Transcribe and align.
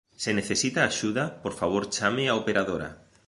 Se 0.23 0.31
necesita 0.39 0.79
axuda, 0.83 1.23
por 1.43 1.53
favor 1.59 1.83
chame 1.95 2.23
á 2.31 2.33
operadora. 2.41 2.89